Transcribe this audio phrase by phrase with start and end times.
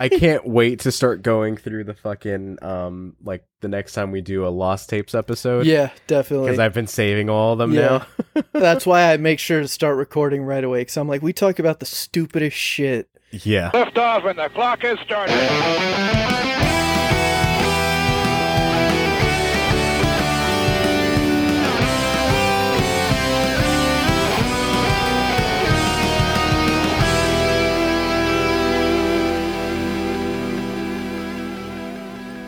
[0.00, 4.20] I can't wait to start going through the fucking um like the next time we
[4.22, 5.66] do a Lost Tapes episode.
[5.66, 6.46] Yeah, definitely.
[6.46, 8.04] Because I've been saving all of them Yeah.
[8.34, 8.42] now.
[8.52, 10.80] That's why I make sure to start recording right away.
[10.80, 13.08] Because I'm like, we talk about the stupidest shit.
[13.30, 13.70] yeah.
[13.74, 16.69] Lift off and the clock has started.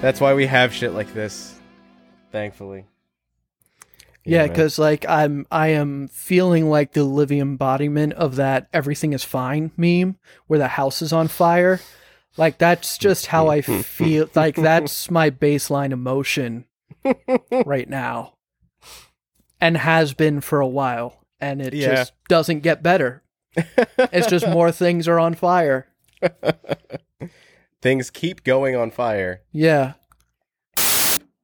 [0.03, 1.55] That's why we have shit like this.
[2.33, 2.85] Thankfully.
[4.25, 9.25] Yeah, because like I'm, I am feeling like the living embodiment of that "everything is
[9.25, 10.17] fine" meme,
[10.47, 11.81] where the house is on fire.
[12.37, 14.29] Like that's just how I feel.
[14.35, 16.67] Like that's my baseline emotion
[17.67, 18.35] right now,
[19.61, 21.95] and has been for a while, and it Yeah.
[21.95, 23.23] just doesn't get better.
[23.57, 25.89] It's just more things are on fire.
[27.83, 29.43] things keep going on fire.
[29.53, 29.95] Yeah.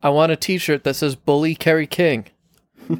[0.00, 2.26] I want a T-shirt that says "Bully Kerry King."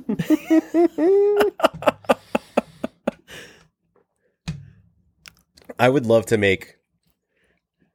[5.79, 6.77] I would love to make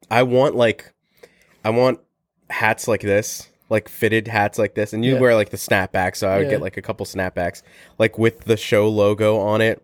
[0.09, 0.93] I want like
[1.65, 1.99] I want
[2.49, 5.19] hats like this, like fitted hats like this, and you Yeah.
[5.19, 6.51] wear like the snapback, so I would Yeah.
[6.51, 7.63] get like a couple snapbacks,
[7.97, 9.81] like with the show logo on it.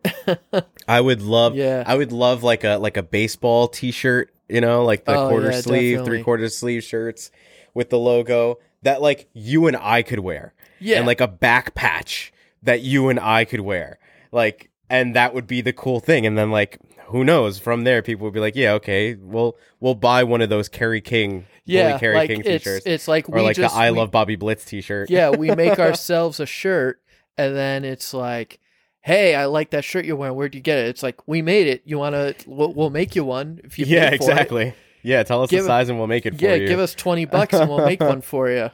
[0.87, 1.83] I would love Yeah.
[1.87, 5.29] I would love like a like a baseball t shirt, you know, like the Oh,
[5.29, 6.17] quarter yeah, sleeve, definitely.
[6.17, 7.31] three quarter sleeve shirts
[7.73, 10.53] with the logo that like you and I could wear.
[10.79, 10.97] Yeah.
[10.97, 12.31] And like a back patch
[12.63, 13.99] that you and I could wear.
[14.31, 16.25] Like and that would be the cool thing.
[16.25, 17.59] And then like who knows?
[17.59, 21.01] From there people would be like, Yeah, okay, we'll we'll buy one of those Kerry
[21.01, 22.85] King yeah, Kerry like King it's t-shirts.
[22.87, 25.09] it's like or like just the I we- love Bobby Blitz t shirt.
[25.11, 26.99] yeah, we make ourselves a shirt,
[27.37, 28.59] and then it's like,
[29.01, 30.35] hey, I like that shirt you're wearing.
[30.35, 30.87] Where'd you get it?
[30.87, 31.83] It's like we made it.
[31.85, 32.35] You want to?
[32.47, 33.85] We'll, we'll make you one if you.
[33.87, 34.29] Yeah, pay for it.
[34.29, 34.73] exactly.
[35.01, 36.49] Yeah, tell us Give- the size and we'll make it for you.
[36.49, 36.67] Yeah, you.
[36.67, 38.69] give us twenty bucks and we'll make one for you.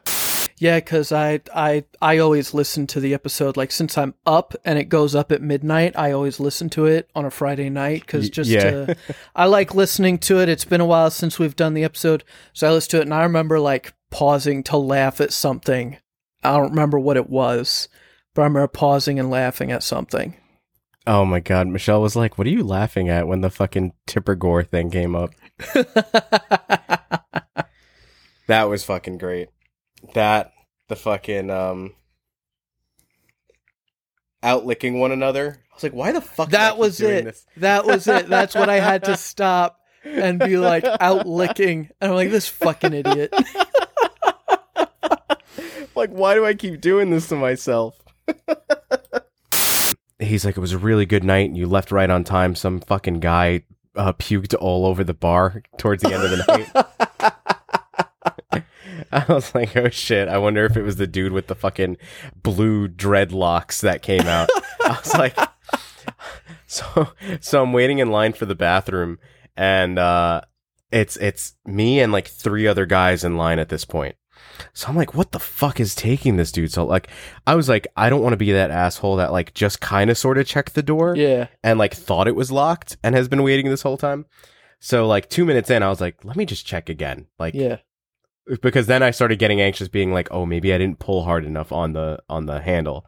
[0.58, 4.80] Yeah, because I I I always listen to the episode like since I'm up and
[4.80, 5.94] it goes up at midnight.
[5.98, 8.62] I always listen to it on a Friday night because just yeah.
[8.62, 8.98] to,
[9.36, 10.48] I like listening to it.
[10.48, 12.24] It's been a while since we've done the episode,
[12.54, 15.98] so I listen to it and I remember like pausing to laugh at something.
[16.42, 17.90] I don't remember what it was,
[18.36, 20.36] but I remember pausing and laughing at something.
[21.08, 24.36] Oh my god, Michelle was like, "What are you laughing at?" When the fucking Tipper
[24.36, 25.32] Gore thing came up.
[28.48, 29.50] That was fucking great.
[30.14, 30.52] That
[30.88, 31.94] the fucking um
[34.44, 35.64] out licking one another.
[35.72, 37.26] I was like, "Why the fuck?" that was it.
[37.26, 37.46] This?
[37.58, 38.28] That was it.
[38.30, 41.90] That's what I had to stop and be like out licking.
[42.00, 43.34] And I'm like, this fucking idiot.
[45.98, 47.98] Like, why do I keep doing this to myself?
[50.20, 52.80] He's like, "It was a really good night, and you left right on time." Some
[52.80, 53.64] fucking guy
[53.96, 56.70] uh, puked all over the bar towards the end of the night.
[59.12, 60.28] I was like, oh shit.
[60.28, 61.98] I wonder if it was the dude with the fucking
[62.42, 64.50] blue dreadlocks that came out.
[64.84, 65.38] I was like,
[66.68, 67.10] so,
[67.40, 69.20] so I'm waiting in line for the bathroom
[69.56, 70.42] and, uh,
[70.92, 74.16] it's, it's me and like three other guys in line at this point.
[74.74, 76.72] So I'm like, what the fuck is taking this dude?
[76.72, 77.08] So like,
[77.48, 80.18] I was like, I don't want to be that asshole that like just kind of
[80.18, 81.48] sort of checked the door Yeah.
[81.64, 84.26] and like thought it was locked and has been waiting this whole time.
[84.80, 87.28] So like two minutes in, I was like, let me just check again.
[87.40, 87.78] Like, Yeah.
[88.62, 91.72] because then I started getting anxious, being like, "Oh, maybe I didn't pull hard enough
[91.72, 93.08] on the on the handle."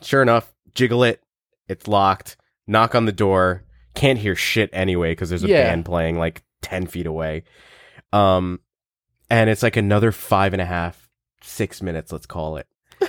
[0.00, 1.20] Sure enough, jiggle it.
[1.68, 2.36] It's locked.
[2.66, 3.64] Knock on the door.
[3.94, 5.64] Can't hear shit anyway because there's a Yeah.
[5.68, 7.42] band playing like ten feet away.
[8.14, 8.60] Um,
[9.32, 11.08] and it's like another five and a half,
[11.40, 12.12] six minutes.
[12.12, 12.66] Let's call it.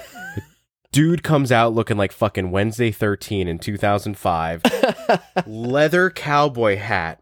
[0.93, 4.61] Dude comes out looking like fucking Wednesday 13 in 2005
[5.45, 7.19] leather cowboy hat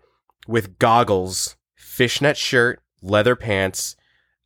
[0.48, 3.96] with goggles, fishnet shirt, leather pants,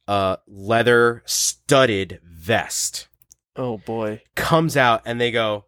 [0.07, 3.09] uh, leather studded vest.
[3.57, 4.21] oh boy.
[4.35, 5.65] Comes out and they go,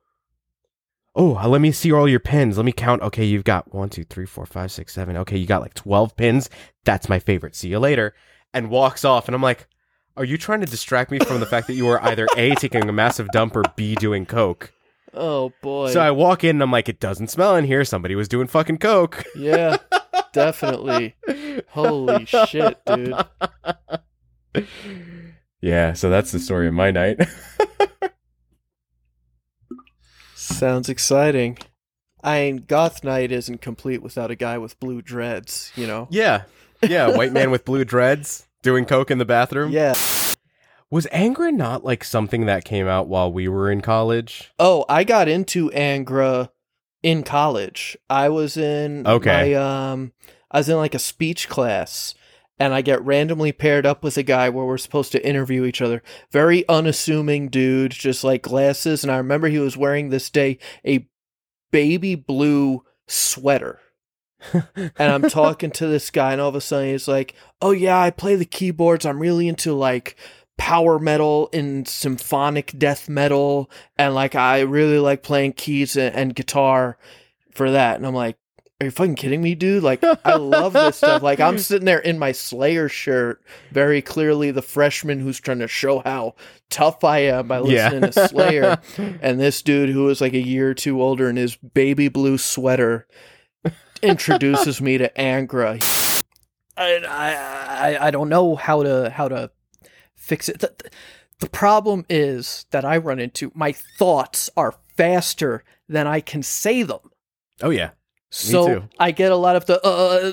[1.14, 2.58] Oh, uh, let me see all your pins.
[2.58, 3.02] Let me count.
[3.02, 5.18] Okay, you've got one, two, three, four, five, six, seven.
[5.18, 6.50] Okay, you got like 12 pins.
[6.86, 7.56] That's my favorite.
[7.56, 8.14] See you later.
[8.54, 9.28] And walks off.
[9.28, 9.68] And I'm like,
[10.16, 12.88] Are you trying to distract me from the fact that you are either A, taking
[12.88, 14.74] a massive dump or B, doing coke?
[15.14, 15.92] Oh boy.
[15.92, 17.84] So I walk in and I'm like, It doesn't smell in here.
[17.86, 19.24] Somebody was doing fucking coke.
[19.36, 19.78] yeah.
[20.34, 21.16] Definitely.
[21.70, 23.16] Holy shit, dude.
[25.62, 27.20] Yeah, so that's the story of my night.
[30.36, 31.58] Sounds exciting.
[32.24, 36.08] I mean, goth night isn't complete without a guy with blue dreads, you know?
[36.12, 36.44] yeah.
[36.88, 39.72] Yeah, white man with blue dreads doing coke in the bathroom.
[39.72, 39.94] Yeah.
[40.90, 44.52] Was Angra not like something that came out while we were in college?
[44.58, 46.50] Oh, I got into Angra
[47.04, 47.98] in college.
[48.10, 49.54] I was in Okay.
[49.54, 50.14] my um
[50.50, 52.16] I was in like a speech class
[52.60, 55.82] and I get randomly paired up with a guy where we're supposed to interview each
[55.82, 56.02] other.
[56.32, 59.04] Very unassuming dude, just like glasses.
[59.04, 61.08] And I remember he was wearing this day a
[61.72, 63.80] baby blue sweater.
[64.54, 68.00] And I'm talking to this guy, and all of a sudden he's like, "Oh yeah,
[68.00, 69.06] I play the keyboards.
[69.06, 70.16] I'm really into like
[70.58, 76.36] power metal and symphonic death metal, and like I really like playing keys and, and
[76.36, 76.98] guitar
[77.52, 78.38] for that." And I'm like,
[78.80, 79.84] "Are you fucking kidding me, dude?
[79.84, 81.22] Like I love this stuff.
[81.24, 83.42] Like I'm sitting there in my Slayer shirt,
[83.72, 86.36] very clearly the freshman who's trying to show how
[86.70, 87.90] tough I am by Yeah.
[87.90, 88.78] listening to Slayer,
[89.22, 92.38] and this dude who is like a year or two older in his baby blue
[92.38, 93.08] sweater."
[94.02, 95.82] Introduces me to Angra.
[96.76, 97.34] I, I
[97.96, 99.52] I I don't know how to how to
[100.16, 100.60] fix it.
[100.60, 100.74] The,
[101.40, 106.84] the problem is that I run into my thoughts are faster than I can say
[106.84, 107.12] them.
[107.62, 107.92] Oh yeah.
[108.30, 108.90] So too.
[109.00, 110.32] I get a lot of the uh,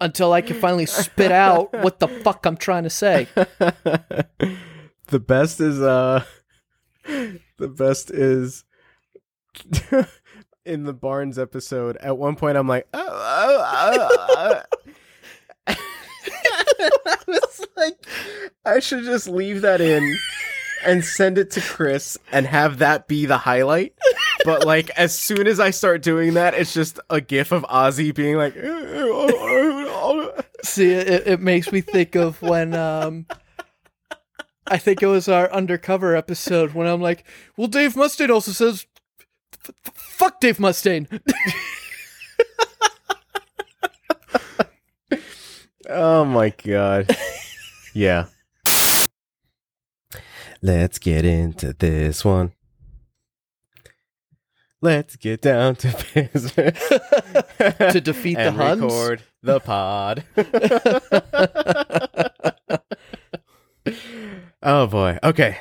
[0.00, 3.28] until I can finally spit out what the fuck I'm trying to say.
[3.34, 6.24] the best is uh
[7.04, 8.64] the best is
[10.64, 11.96] in the Barnes episode.
[11.98, 13.64] At one point, I'm like, oh, oh,
[14.28, 14.62] oh,
[15.68, 15.74] oh."
[16.76, 18.06] I was like,
[18.64, 20.16] I should just leave that in
[20.84, 23.94] and send it to Chris and have that be the highlight.
[24.44, 28.14] But like, as soon as I start doing that, it's just a gif of Ozzy
[28.14, 28.54] being like.
[30.64, 33.26] See, it, it makes me think of when um
[34.66, 37.24] I think it was our undercover episode when I'm like,
[37.56, 38.91] well, Dave Mustaine also says, "F- f-
[39.84, 41.06] fuck Dave Mustaine.
[45.88, 47.14] Oh my god.
[47.94, 48.26] yeah.
[50.62, 52.52] Let's get into this one.
[54.80, 56.88] Let's get down to business.
[57.58, 58.80] To defeat the and Huns?
[58.80, 60.24] record the pod.
[64.62, 65.18] oh boy.
[65.22, 65.58] Okay.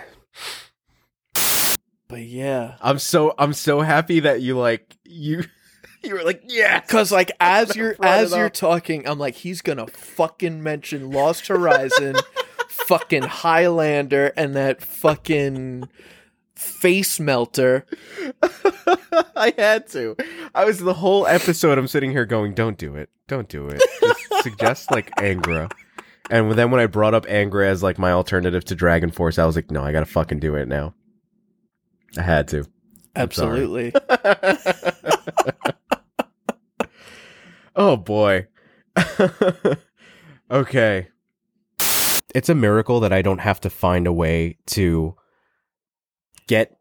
[2.72, 2.78] Yeah.
[2.82, 5.44] I'm so I'm so happy that you like you
[6.04, 8.54] you were like, yeah Cause like as you're as you're up.
[8.54, 12.16] talking, I'm like, he's gonna fucking mention Lost Horizon,
[12.68, 15.88] fucking Highlander, and that fucking
[16.56, 17.86] face melter.
[19.36, 20.16] I had to.
[20.54, 21.78] I was the whole episode.
[21.78, 23.10] I'm sitting here going, "Don't do it.
[23.28, 25.72] Don't do it." Just suggest like Angra.
[26.30, 29.46] And then when I brought up Angra as like my alternative to Dragon Force, I
[29.46, 30.94] was like, "No, I gotta fucking do it now."
[32.18, 32.60] I had to.
[33.16, 33.24] I'm.
[33.24, 33.94] Absolutely.
[37.75, 38.48] oh boy.
[40.52, 41.08] okay.
[42.34, 45.16] It's a miracle that I don't have to find a way to
[46.48, 46.78] get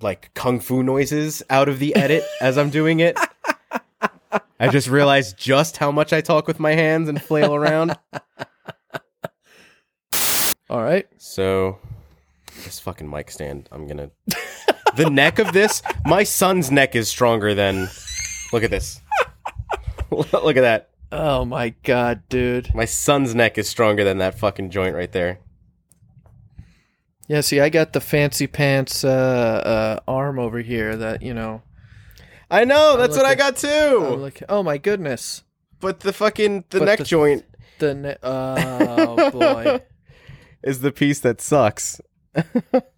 [0.00, 3.18] like kung fu noises out of the edit as I'm doing it.
[4.60, 7.96] I just realized just how much I talk with my hands and flail around.
[10.70, 11.06] All right.
[11.18, 11.78] So,
[12.64, 14.10] this fucking mic stand, I'm gonna.
[14.96, 17.88] The neck of this, my son's neck is stronger than.
[18.52, 19.00] Look at this.
[20.10, 20.90] Look at that.
[21.10, 22.74] Oh my god, dude.
[22.74, 25.38] My son's neck is stronger than that fucking joint right there.
[27.28, 31.62] Yeah, see, I got the fancy pants uh, uh, arm over here that you know.
[32.50, 34.30] I know, that's what I got too.
[34.50, 35.42] oh my goodness,
[35.80, 37.44] But the fucking the But neck the- joint
[37.78, 39.80] the ne- oh boy,
[40.62, 42.00] is the piece that sucks.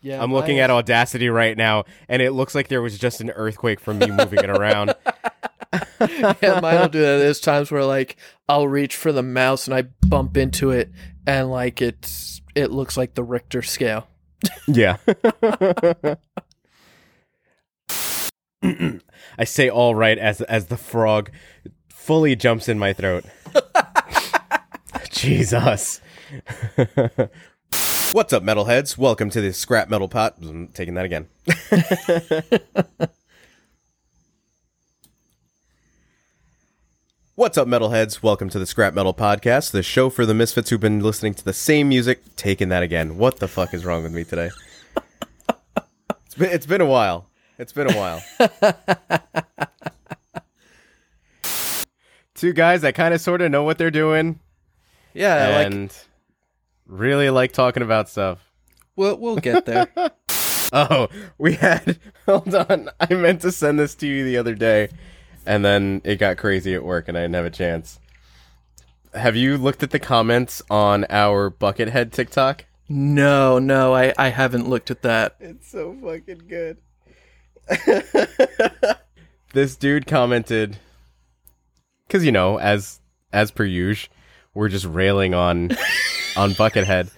[0.00, 0.22] yeah.
[0.22, 3.30] I'm looking my- at Audacity right now, and it looks like there was just an
[3.30, 4.94] earthquake from me moving it around.
[6.00, 7.18] yeah, mine will do that.
[7.18, 8.16] There's times where like
[8.48, 10.90] I'll reach for the mouse and I bump into it,
[11.26, 14.08] and like it's it looks like the Richter scale.
[14.66, 14.96] Yeah.
[18.62, 21.30] I say all right as as the frog
[21.88, 23.24] fully jumps in my throat.
[25.10, 26.00] Jesus.
[28.12, 28.96] What's up, metalheads?
[28.96, 30.34] Welcome to the Scrap Metal Pod.
[30.42, 31.28] I'm taking that again.
[37.34, 38.22] What's up, metalheads?
[38.22, 41.44] Welcome to the Scrap Metal Podcast, the show for the misfits who've been listening to
[41.44, 42.34] the same music.
[42.36, 43.16] Taking that again.
[43.18, 44.50] What the fuck is wrong with me today?
[46.26, 47.28] It's been, it's been a while.
[47.58, 48.20] It's been a while.
[52.34, 54.38] Two guys that kind of sort of know what they're doing
[55.12, 55.92] Yeah, like and
[56.88, 58.50] really like talking about stuff.
[58.96, 59.88] we'll we'll get there.
[60.70, 61.98] Oh, we had.
[62.26, 62.90] Hold on.
[63.00, 64.90] I meant to send this to you the other day,
[65.46, 67.98] and then it got crazy at work, and I didn't have a chance.
[69.14, 72.66] Have you looked at the comments on our Buckethead TikTok?
[72.90, 75.36] no, no, I I haven't looked at that.
[75.40, 76.76] It's so fucking good.
[79.54, 80.76] this dude commented
[82.06, 83.00] because you know, as
[83.32, 84.12] as per usual,
[84.52, 85.70] we're just railing on
[86.36, 87.10] on Buckethead.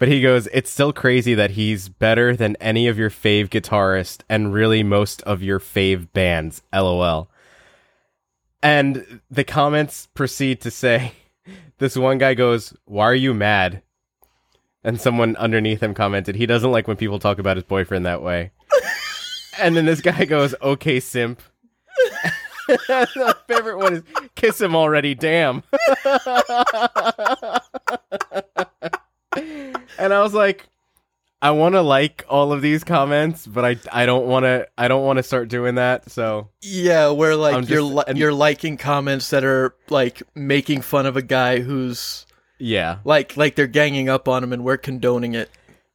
[0.00, 4.22] But he goes, it's still crazy that he's better than any of your fave guitarists
[4.30, 6.62] and really most of your fave bands.
[6.72, 7.30] LOL.
[8.62, 11.12] And the comments proceed to say,
[11.78, 13.82] this one guy goes, Why are you mad?
[14.82, 18.22] And someone underneath him commented, He doesn't like when people talk about his boyfriend that
[18.22, 18.52] way.
[19.58, 21.42] and then this guy goes, Okay, simp.
[22.88, 24.02] My favorite one is
[24.34, 25.62] kiss him already, damn.
[29.98, 30.66] And I was like,
[31.42, 34.88] I want to like all of these comments, but I I don't want to I
[34.88, 36.10] don't want to start doing that.
[36.10, 40.22] So Yeah, where like I'm you're just- li- and- you're liking comments that are like
[40.34, 42.26] making fun of a guy who's
[42.58, 45.48] yeah, like like they're ganging up on him and we're condoning it.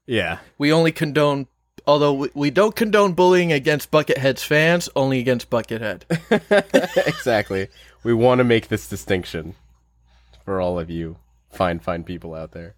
[0.07, 1.45] yeah, We only condone
[1.85, 6.01] although we, we don't condone bullying against Buckethead's fans, only against Buckethead.
[7.07, 7.67] exactly.
[8.03, 9.53] We want to make this distinction
[10.43, 11.17] for all of you
[11.55, 12.75] fine fine people out there.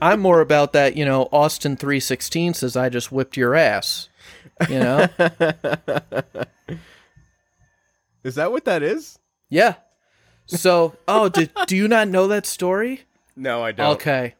[0.00, 4.08] I'm more about that, you know, Austin 316 says I just whipped your ass.
[4.68, 5.08] You know?
[8.24, 9.18] Is that what that is?
[9.48, 9.74] yeah.
[10.46, 13.02] So, oh, did, do you not know that story?
[13.36, 13.96] No, I don't.
[13.96, 14.34] Okay.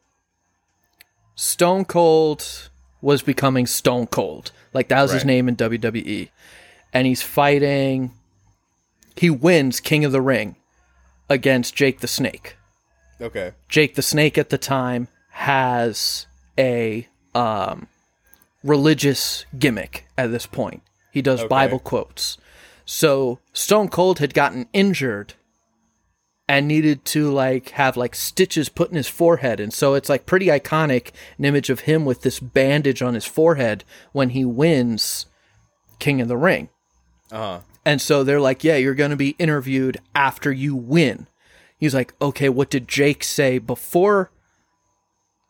[1.35, 2.71] Stone Cold
[3.03, 4.51] was becoming Stone Cold.
[4.73, 6.31] Like that was his name in WWE.
[6.93, 8.13] And he's fighting
[9.19, 10.57] he wins King of the Ring
[11.29, 12.57] against Jake the Snake.
[13.21, 13.53] Okay.
[13.69, 16.27] Jake the Snake at the time has
[16.59, 17.89] a um,
[18.63, 20.83] religious gimmick at this point.
[21.11, 22.39] He does Bible quotes.
[22.85, 25.35] So Stone Cold had gotten injured
[26.49, 30.25] and needed to like have like stitches put in his forehead and so it's like
[30.25, 35.27] pretty iconic an image of him with this bandage on his forehead when he wins
[35.99, 36.71] King of the Ring.
[37.31, 37.61] Uh-huh.
[37.85, 41.27] And so they're like, yeah, you're going to be interviewed after you win.
[41.79, 44.31] He's like, okay, what did Jake say before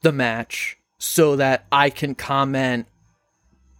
[0.03, 2.87] the match so that I can comment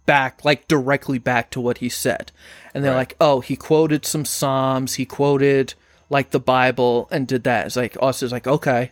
[0.05, 2.31] back, like directly back to what he said?
[2.73, 5.75] And they're like, oh, he quoted some Psalms, he quoted
[6.09, 7.67] like the Bible and did that.
[7.67, 8.91] It's like, Austin's like, okay.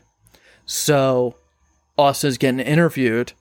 [0.66, 1.36] So
[1.98, 3.34] Austin's getting interviewed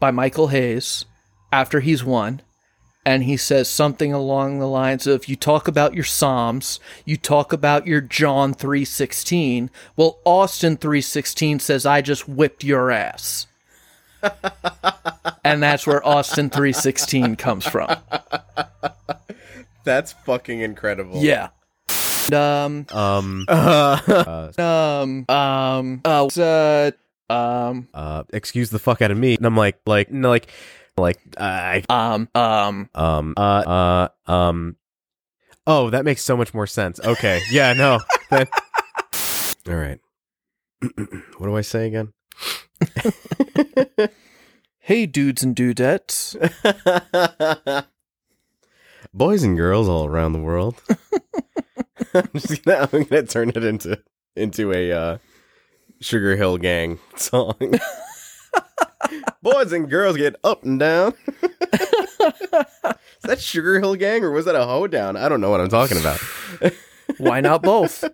[0.00, 1.04] by Michael Hayes
[1.52, 2.42] after he's won
[3.08, 7.54] and he says something along the lines of you talk about your psalms you talk
[7.54, 13.46] about your john 316 well austin 316 says i just whipped your ass
[15.42, 17.88] and that's where austin 316 comes from
[19.84, 21.22] That's fucking incredible.
[21.22, 21.48] yeah
[22.30, 23.46] And, um Um.
[23.48, 26.90] Uh, um um uh, uh
[27.30, 29.36] um uh, excuse the fuck out of me.
[29.36, 30.50] And I'm like, like, no, like,
[30.98, 34.76] like, I, um um um, uh, uh, um.
[35.66, 36.98] Oh, that makes so much more sense.
[37.00, 37.40] Okay.
[37.50, 37.72] Yeah.
[37.74, 38.00] No.
[38.32, 38.44] All
[39.74, 40.00] right.
[40.96, 42.12] what do I say again?
[44.78, 46.36] hey dudes and dudettes
[49.14, 50.80] Boys and girls all around the world.
[52.14, 54.00] I'm just gonna, I'm gonna turn it into
[54.36, 55.18] into a uh,
[56.00, 57.56] Sugar Hill Gang song.
[59.42, 61.14] Boys and girls get up and down.
[61.32, 65.16] Is that Sugar Hill Gang or was that a hoedown?
[65.16, 66.20] I don't know what I'm talking about.
[67.18, 68.04] why not both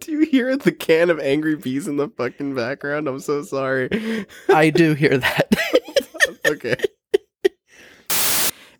[0.00, 3.08] Do you hear the can of Angry Bees in the fucking background?
[3.08, 4.26] I'm so sorry.
[4.48, 5.54] i do hear that
[6.46, 6.76] okay.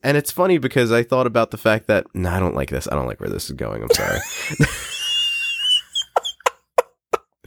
[0.03, 2.87] And it's funny because I thought about the fact that no, I don't like this.
[2.91, 3.83] I don't like where this is going.
[3.83, 4.21] I'm sorry.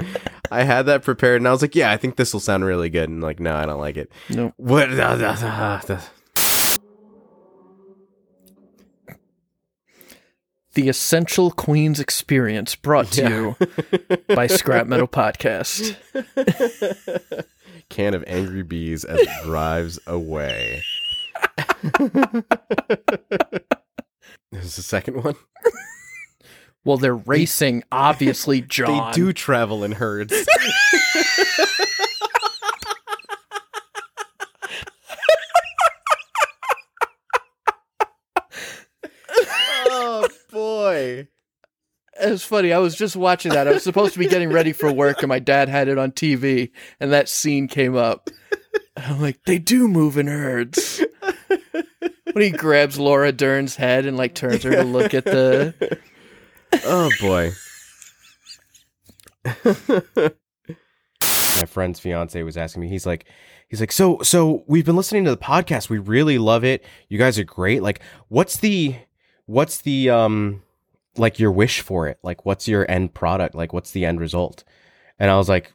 [0.51, 2.89] I had that prepared, and I was like, "Yeah, I think this will sound really
[2.89, 4.11] good." And like, no, I don't like it.
[4.29, 4.89] no What?
[10.73, 13.55] The Essential Queens Experience brought to you
[14.35, 15.95] by Scrap Metal Podcast.
[17.89, 20.83] Can of angry bees as it drives away.
[24.51, 25.35] This is the second one.
[26.89, 29.11] Well, they're racing, obviously, John.
[29.11, 30.33] They do travel in herds.
[39.87, 41.27] oh boy.
[42.19, 42.73] It's funny.
[42.73, 43.67] I was just watching that.
[43.67, 46.11] I was supposed to be getting ready for work, and my dad had it on
[46.11, 48.31] TV, and that scene came up.
[48.97, 51.05] I'm like, they do move in herds.
[52.31, 55.99] When he grabs Laura Dern's head and like turns her to look at the.
[56.85, 57.51] Oh boy.
[61.57, 62.89] My friend's fiance was asking me.
[62.89, 63.25] He's like,
[63.67, 65.89] he's like, so so we've been listening to the podcast.
[65.89, 66.85] We really love it.
[67.09, 67.81] You guys are great.
[67.81, 68.95] Like, what's the
[69.45, 70.61] what's the um
[71.17, 72.19] like your wish for it?
[72.23, 73.55] Like, what's your end product?
[73.55, 74.63] Like, what's the end result?
[75.17, 75.73] And I was like,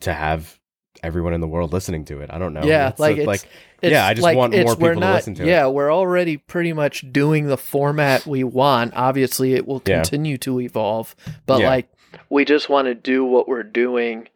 [0.00, 0.58] to have
[1.02, 2.30] everyone in the world listening to it.
[2.32, 2.62] I don't know.
[2.64, 3.44] Yeah, It's like it's,
[3.82, 5.46] it's yeah, I just like want more people to listen to it.
[5.48, 8.92] Yeah, we're already pretty much doing the format we want.
[8.94, 9.96] Obviously, it will Yeah.
[10.02, 11.14] continue to evolve,
[11.46, 11.68] but Yeah.
[11.68, 11.88] like
[12.28, 14.28] we just want to do what we're doing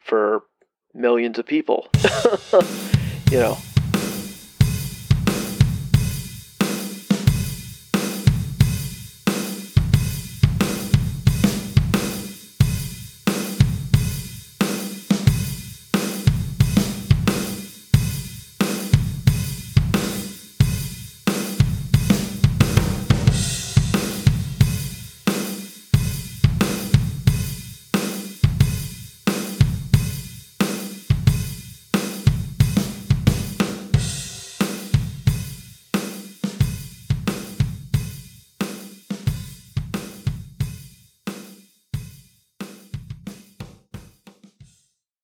[0.00, 0.42] for
[0.94, 1.88] millions of people.
[3.30, 3.58] you know.